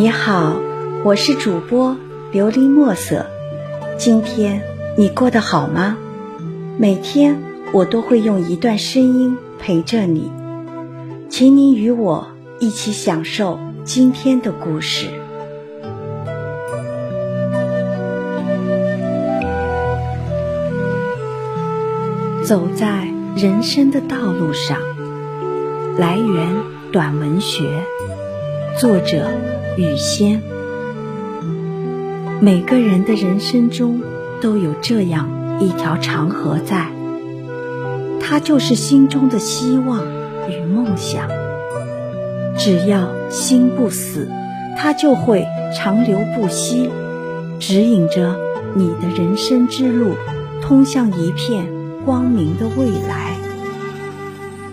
[0.00, 0.54] 你好，
[1.02, 1.96] 我是主播
[2.32, 3.26] 琉璃墨色。
[3.96, 4.62] 今天
[4.96, 5.98] 你过得好吗？
[6.78, 10.30] 每天我都会用一段声音陪着你，
[11.28, 12.28] 请你与我
[12.60, 15.08] 一起享受今天的故事。
[22.44, 24.78] 走在人生的道路上，
[25.98, 26.54] 来源
[26.92, 27.82] 短文学，
[28.78, 29.28] 作者。
[29.78, 30.42] 雨仙，
[32.40, 34.02] 每个人的人生中
[34.40, 36.90] 都有这样一条长河在，
[38.20, 40.04] 它就是心中的希望
[40.50, 41.28] 与梦想。
[42.56, 44.28] 只要心不死，
[44.76, 45.46] 它就会
[45.76, 46.90] 长流不息，
[47.60, 48.34] 指引着
[48.74, 50.14] 你的人生之路，
[50.60, 51.64] 通向一片
[52.04, 53.36] 光明的未来。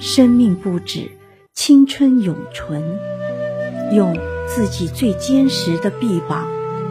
[0.00, 1.10] 生命不止，
[1.52, 2.82] 青春永存，
[3.92, 4.16] 用。
[4.54, 6.46] 自己最坚实的臂膀，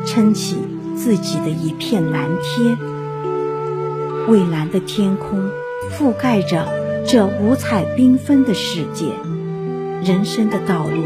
[0.06, 0.58] 撑起
[0.98, 2.78] 自己的一片蓝天。
[4.28, 5.50] 蔚蓝的天空
[5.90, 6.68] 覆盖着
[7.08, 9.06] 这五彩缤纷的世界。
[10.04, 11.06] 人生的道路，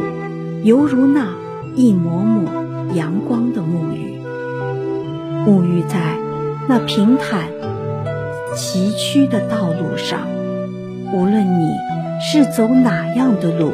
[0.64, 1.28] 犹如那
[1.76, 2.50] 一抹抹
[2.96, 4.20] 阳光的沐浴，
[5.46, 6.18] 沐浴在
[6.68, 7.52] 那平坦
[8.56, 10.28] 崎岖的道路上。
[11.14, 11.70] 无论你
[12.20, 13.74] 是走哪样的路，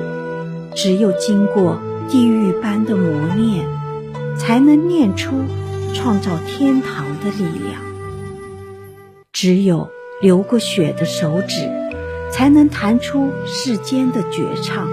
[0.75, 1.79] 只有经过。
[2.13, 3.65] 地狱般的磨练，
[4.37, 5.31] 才能练出
[5.95, 7.81] 创造天堂的力量。
[9.31, 9.89] 只有
[10.21, 11.67] 流过血的手指，
[12.31, 14.87] 才能弹出世间的绝唱。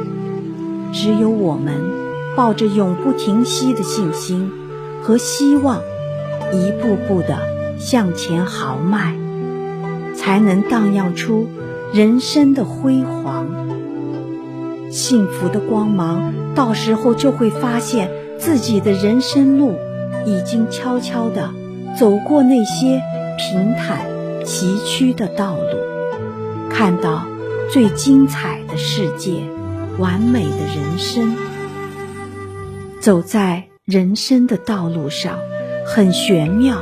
[0.94, 1.74] 只有我们
[2.34, 4.50] 抱着永不停息的信心
[5.02, 5.82] 和希望，
[6.54, 7.38] 一步步的
[7.78, 9.14] 向前豪迈，
[10.16, 11.50] 才能荡漾出
[11.92, 13.46] 人生的辉煌。
[14.88, 16.39] 幸福的光芒。
[16.54, 19.76] 到时候就会发现自己的人生路
[20.26, 21.50] 已经悄悄地
[21.98, 23.02] 走过那些
[23.38, 24.06] 平坦
[24.44, 27.24] 崎岖的道路，看到
[27.72, 29.42] 最精彩的世界，
[29.98, 31.36] 完美的人生。
[33.00, 35.38] 走在人生的道路上，
[35.86, 36.78] 很玄妙，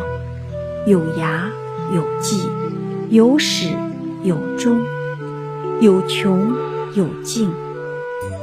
[0.86, 1.48] 有涯
[1.94, 2.42] 有际，
[3.08, 3.68] 有始
[4.24, 4.80] 有终，
[5.80, 6.52] 有穷
[6.94, 7.50] 有尽。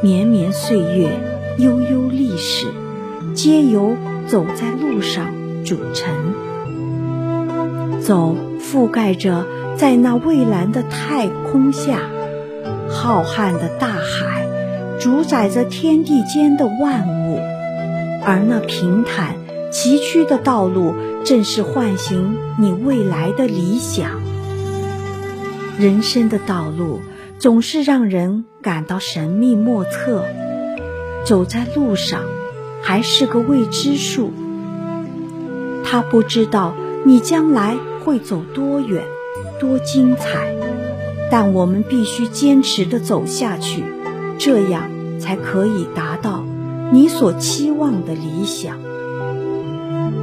[0.01, 1.19] 绵绵岁月，
[1.57, 2.67] 悠悠历史，
[3.33, 3.95] 皆由
[4.27, 5.33] 走在路上
[5.63, 6.13] 组成。
[8.01, 9.45] 走，覆盖着
[9.77, 12.01] 在那蔚蓝的太空下，
[12.89, 14.45] 浩瀚的大海，
[14.99, 17.39] 主宰着天地间的万物。
[18.23, 19.35] 而那平坦
[19.71, 24.21] 崎岖的道路，正是唤醒你未来的理想。
[25.79, 26.99] 人生的道路。
[27.37, 30.23] 总是让人感到神秘莫测，
[31.25, 32.21] 走在路上
[32.81, 34.31] 还是个未知数。
[35.83, 39.03] 他不知道你将来会走多远、
[39.59, 40.55] 多精彩，
[41.29, 43.83] 但我们必须坚持的走下去，
[44.39, 46.43] 这样才可以达到
[46.91, 48.79] 你所期望的理想。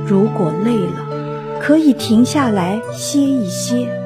[0.07, 4.02] 如果累了，可以停下来歇一歇。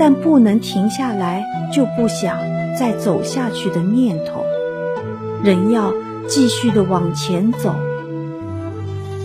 [0.00, 2.38] 但不能停下来就不想
[2.74, 4.46] 再走下去的念头，
[5.44, 5.92] 人要
[6.26, 7.76] 继续的往前走。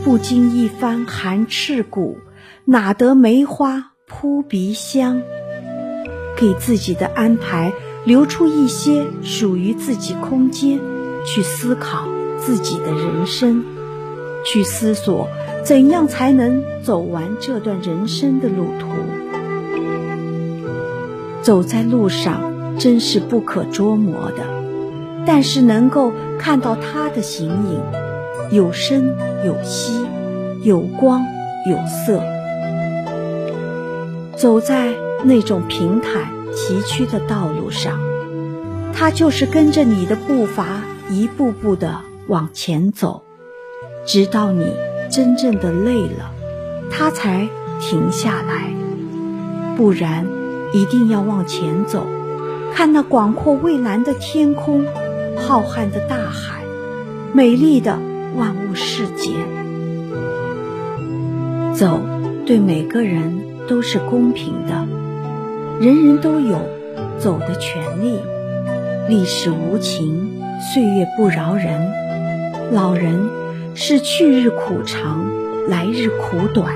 [0.04, 2.18] 不经一番寒彻骨，
[2.66, 5.22] 哪得梅花扑鼻香？
[6.36, 7.72] 给自己的安排
[8.04, 10.82] 留出一些属于自己空间，
[11.26, 12.06] 去思考
[12.38, 13.64] 自己的人生，
[14.44, 15.30] 去思索
[15.64, 18.90] 怎样才能走完这段人生的路途。
[21.46, 22.42] 走在路上，
[22.80, 24.38] 真是不可捉摸的，
[25.28, 27.80] 但是能够看到它的形影，
[28.50, 29.94] 有声有息，
[30.64, 31.24] 有光
[31.70, 32.24] 有色。
[34.36, 38.00] 走在那种平坦崎岖的道路上，
[38.92, 40.82] 它就是跟着你的步伐，
[41.12, 43.22] 一步步的往前走，
[44.04, 44.74] 直到你
[45.12, 46.32] 真正的累了，
[46.90, 47.48] 它才
[47.80, 48.74] 停下来，
[49.78, 50.26] 不然。
[50.76, 52.06] 一定要往前走，
[52.74, 54.86] 看那广阔蔚蓝的天空，
[55.38, 56.64] 浩瀚的大海，
[57.32, 57.98] 美丽的
[58.36, 59.32] 万物世界。
[61.74, 62.02] 走，
[62.46, 64.86] 对每个人都是公平的，
[65.80, 66.60] 人人都有
[67.20, 68.20] 走的权利。
[69.08, 70.42] 历史无情，
[70.74, 71.90] 岁月不饶人。
[72.74, 73.30] 老人
[73.76, 75.26] 是去日苦长，
[75.70, 76.74] 来日苦短。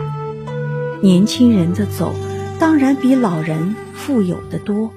[1.02, 2.14] 年轻人的走，
[2.60, 3.76] 当然比老人。
[4.10, 4.92] 富有的多，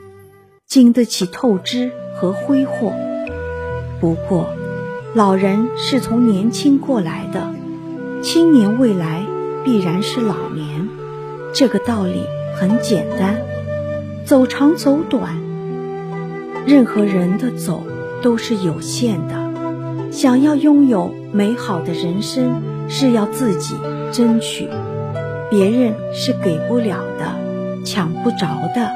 [0.66, 2.94] 经得起透支和挥霍。
[4.00, 4.48] 不过，
[5.12, 7.52] 老人是从年轻过来的，
[8.22, 9.26] 青年未来
[9.64, 10.88] 必然是老年。
[11.52, 12.24] 这个道理
[12.54, 13.42] 很简单，
[14.24, 15.36] 走长走短，
[16.64, 17.82] 任何人的走
[18.22, 20.10] 都是有限的。
[20.10, 23.74] 想要拥有美好的人生，是要自己
[24.10, 24.68] 争取，
[25.50, 27.41] 别人是给不了的，
[27.84, 28.90] 抢不着的。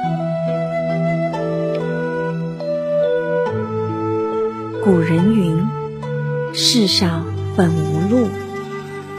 [4.83, 5.65] 古人云
[6.53, 7.25] ：“世上
[7.55, 8.27] 本无路，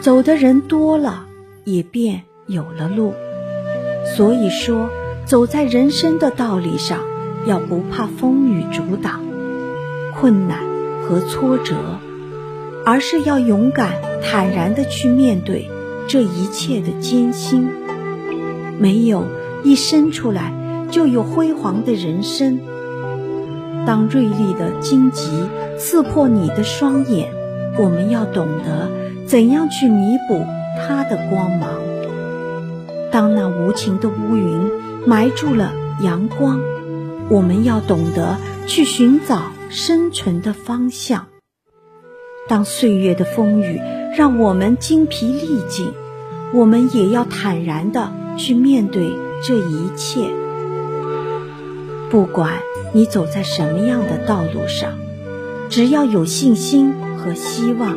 [0.01, 1.27] 走的人多了，
[1.65, 3.15] 也便有了路。”
[4.17, 4.89] 所以说，
[5.25, 7.01] 走在人生的道理上，
[7.47, 9.21] 要不怕风雨阻挡、
[10.15, 10.69] 困难。
[11.09, 11.75] 和挫折，
[12.85, 13.93] 而是要勇敢
[14.23, 15.71] 坦然地去面对
[16.07, 17.71] 这一切的艰辛。
[18.79, 19.25] 没有
[19.65, 20.53] 一生出来
[20.91, 22.61] 就有辉煌的人生。
[23.87, 25.31] 当锐利的荆棘
[25.79, 27.33] 刺破你的双眼，
[27.79, 28.91] 我们要懂得
[29.27, 30.45] 怎样去弥补
[30.79, 31.71] 它的光芒。
[33.11, 34.71] 当那无情的乌云
[35.07, 35.73] 埋住了
[36.03, 36.61] 阳光，
[37.29, 39.53] 我们要懂得去寻找。
[39.71, 41.27] 生存的方向。
[42.49, 43.79] 当岁月的风雨
[44.17, 45.93] 让我们精疲力尽，
[46.55, 49.13] 我们也要坦然的去面对
[49.43, 50.31] 这一切。
[52.11, 52.55] 不管
[52.93, 54.99] 你走在什么样的道路上，
[55.69, 57.97] 只要有信心和希望，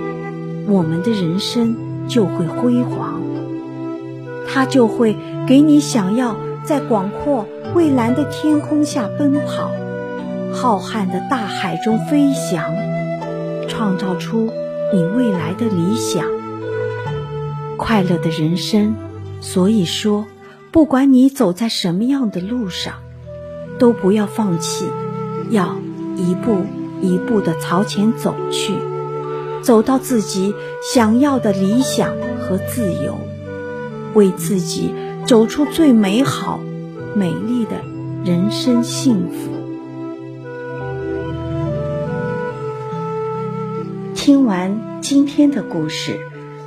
[0.68, 1.76] 我们的人生
[2.08, 3.22] 就会辉煌。
[4.48, 5.16] 它就会
[5.48, 6.36] 给你想要
[6.66, 9.72] 在广阔蔚蓝的天空下奔跑。
[10.54, 12.76] 浩瀚的大海中飞翔，
[13.70, 14.52] 创造出
[14.94, 16.26] 你未来的理想，
[17.78, 18.94] 快乐的人生。
[19.40, 20.26] 所以说，
[20.72, 22.94] 不管你走在什么样的路上，
[23.78, 24.86] 都不要放弃，
[25.50, 25.76] 要
[26.16, 26.62] 一步
[27.02, 28.74] 一步的朝前走去，
[29.62, 33.18] 走到自己想要的理想和自由，
[34.14, 34.94] 为自己
[35.28, 36.62] 走出最美好、
[37.16, 37.72] 美丽的
[38.24, 39.52] 人生幸福。
[44.16, 46.18] 听完今天的故事，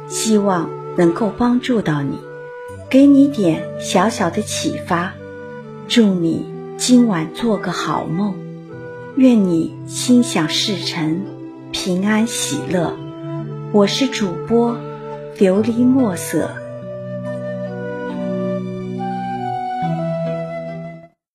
[0.09, 2.19] 希望能够帮助到你，
[2.95, 5.13] 给你点小小的启发。
[5.89, 6.47] 祝你
[6.77, 8.37] 今晚做个好梦，
[9.17, 11.21] 愿你心想事成，
[11.73, 12.97] 平安喜乐。
[13.73, 14.77] 我是主播
[15.37, 16.49] 琉璃墨色。